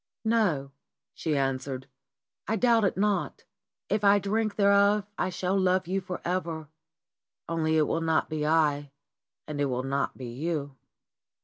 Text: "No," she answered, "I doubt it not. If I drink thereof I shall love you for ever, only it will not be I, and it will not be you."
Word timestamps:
"No," 0.25 0.71
she 1.13 1.37
answered, 1.37 1.85
"I 2.47 2.55
doubt 2.55 2.85
it 2.85 2.97
not. 2.97 3.43
If 3.87 4.03
I 4.03 4.17
drink 4.17 4.55
thereof 4.55 5.05
I 5.15 5.29
shall 5.29 5.55
love 5.55 5.85
you 5.85 6.01
for 6.01 6.19
ever, 6.25 6.69
only 7.47 7.77
it 7.77 7.85
will 7.85 8.01
not 8.01 8.27
be 8.27 8.43
I, 8.43 8.89
and 9.47 9.61
it 9.61 9.65
will 9.65 9.83
not 9.83 10.17
be 10.17 10.25
you." 10.25 10.75